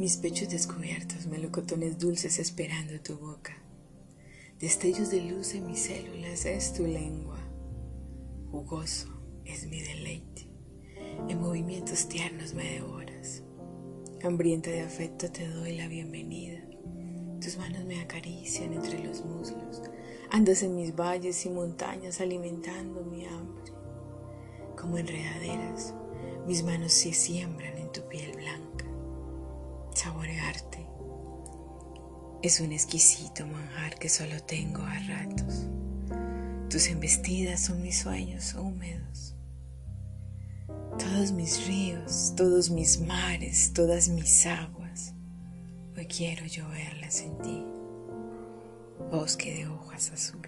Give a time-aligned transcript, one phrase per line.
[0.00, 3.52] Mis pechos descubiertos, melocotones dulces esperando tu boca.
[4.58, 7.38] Destellos de luz en mis células es tu lengua.
[8.50, 9.08] Jugoso
[9.44, 10.48] es mi deleite.
[11.28, 13.42] En movimientos tiernos me devoras.
[14.22, 16.62] Hambrienta de afecto te doy la bienvenida.
[17.38, 19.82] Tus manos me acarician entre los muslos.
[20.30, 23.70] Andas en mis valles y montañas alimentando mi hambre.
[24.78, 25.92] Como enredaderas,
[26.46, 28.69] mis manos se siembran en tu piel blanca
[29.94, 30.86] saborearte.
[32.42, 35.66] Es un exquisito manjar que solo tengo a ratos.
[36.70, 39.34] Tus embestidas son mis sueños húmedos.
[40.98, 45.14] Todos mis ríos, todos mis mares, todas mis aguas,
[45.96, 47.64] hoy quiero yo verlas en ti.
[49.10, 50.39] Bosque de hojas azules.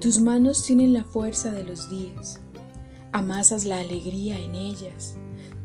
[0.00, 2.38] Tus manos tienen la fuerza de los días,
[3.12, 5.16] amasas la alegría en ellas,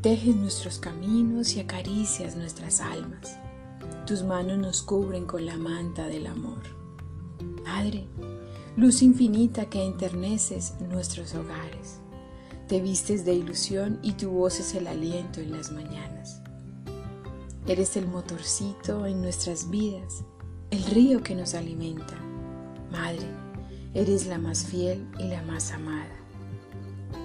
[0.02, 3.38] tejes nuestros caminos y acaricias nuestras almas.
[4.08, 6.62] Tus manos nos cubren con la manta del amor.
[7.66, 8.08] Madre,
[8.78, 12.00] luz infinita que enterneces nuestros hogares.
[12.70, 16.42] Te vistes de ilusión y tu voz es el aliento en las mañanas.
[17.68, 20.24] Eres el motorcito en nuestras vidas,
[20.70, 22.16] el río que nos alimenta.
[22.90, 23.28] Madre,
[23.94, 26.16] Eres la más fiel y la más amada.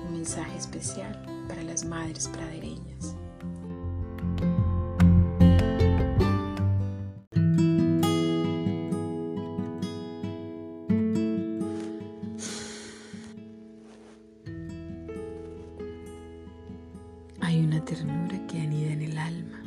[0.05, 3.15] Un mensaje especial para las madres pradereñas.
[17.43, 19.63] Hay una ternura que anida en el alma,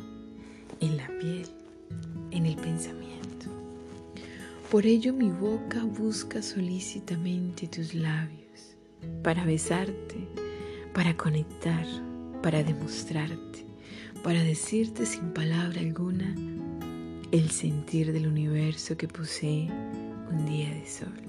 [4.70, 8.76] Por ello mi boca busca solícitamente tus labios,
[9.20, 10.28] para besarte,
[10.94, 11.84] para conectar,
[12.40, 13.66] para demostrarte,
[14.22, 16.36] para decirte sin palabra alguna
[17.32, 19.68] el sentir del universo que posee
[20.30, 21.20] un día de sol.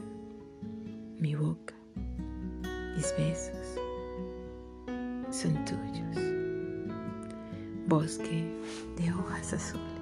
[1.18, 1.74] Mi boca,
[2.96, 3.76] mis besos
[5.32, 6.16] son tuyos.
[7.88, 8.46] Bosque
[8.98, 10.01] de hojas azules.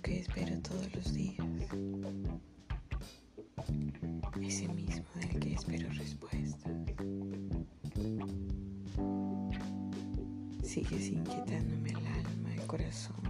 [0.00, 1.36] Que espero todos los días,
[4.40, 6.72] ese mismo del que espero respuestas.
[10.62, 13.21] Sigues inquietándome el alma, el corazón,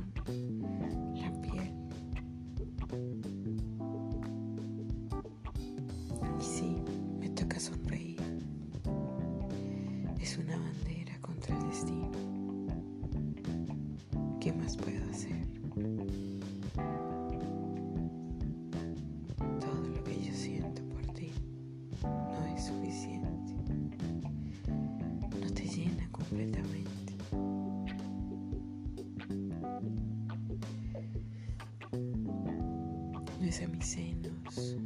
[33.53, 34.79] es a mis senos,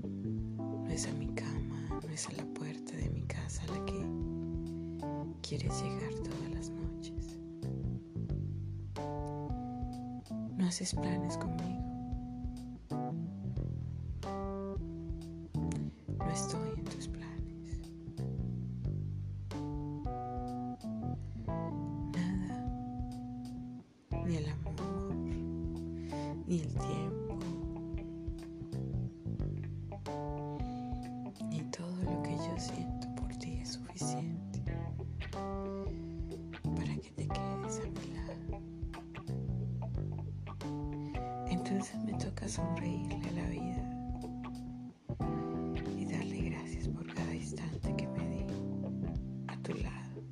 [0.58, 4.04] no es a mi cama, no es a la puerta de mi casa la que
[5.40, 7.38] quieres llegar todas las noches.
[10.56, 11.80] No haces planes conmigo.
[16.18, 17.80] No estoy en tus planes.
[22.16, 22.66] Nada.
[24.26, 25.14] Ni el amor,
[26.48, 27.25] ni el tiempo,
[41.76, 43.82] Entonces me toca sonreírle a la vida
[45.98, 48.46] y darle gracias por cada instante que me di
[49.46, 50.22] a tu lado,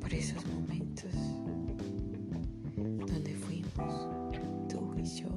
[0.00, 1.14] por esos momentos
[2.74, 4.08] donde fuimos
[4.68, 5.28] tú y yo,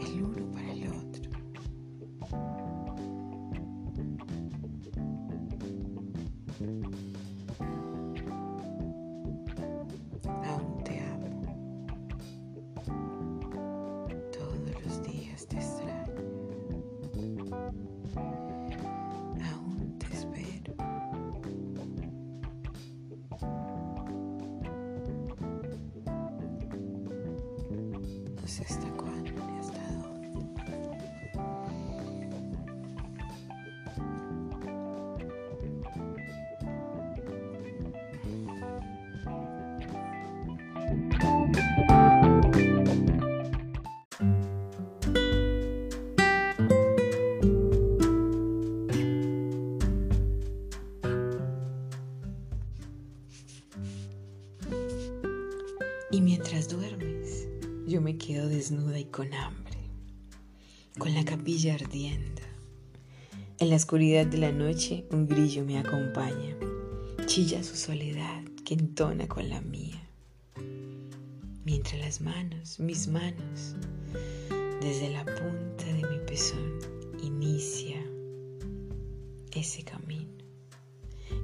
[0.00, 1.30] el uno para el otro.
[28.56, 28.95] System.
[58.18, 59.78] Quedo desnuda y con hambre,
[60.98, 62.42] con la capilla ardiendo.
[63.58, 66.56] En la oscuridad de la noche un grillo me acompaña,
[67.26, 70.02] chilla su soledad que entona con la mía.
[71.64, 73.74] Mientras las manos, mis manos,
[74.80, 76.78] desde la punta de mi pezón
[77.22, 78.02] inicia
[79.52, 80.32] ese camino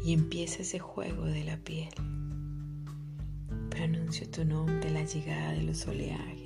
[0.05, 1.91] y empieza ese juego de la piel
[3.83, 6.42] pronuncio tu nombre la llegada de los oleajes,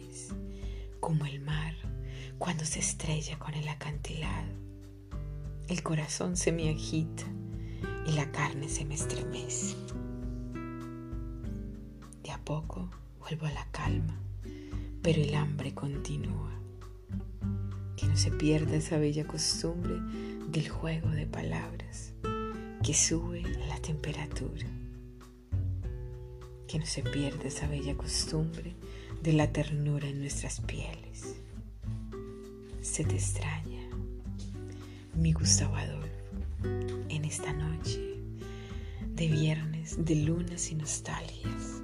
[1.01, 1.75] como el mar
[2.39, 4.53] cuando se estrella con el acantilado.
[5.69, 7.25] El corazón se me agita
[8.07, 9.77] y la carne se me estremece.
[12.23, 12.91] De a poco
[13.21, 14.21] vuelvo a la calma,
[15.03, 16.53] pero el hambre continúa.
[17.97, 19.95] Que no se pierda esa bella costumbre
[20.49, 22.13] del juego de palabras
[22.83, 24.67] que sube la temperatura
[26.67, 28.75] que no se pierda esa bella costumbre
[29.27, 31.35] de la ternura en nuestras pieles.
[32.81, 33.83] Se te extraña,
[35.17, 36.07] mi Gustavo Adolfo,
[37.09, 38.21] en esta noche
[39.17, 41.76] de viernes de lunas y nostalgias.